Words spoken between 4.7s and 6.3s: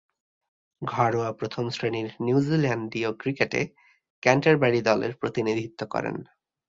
দলের প্রতিনিধিত্ব করেন।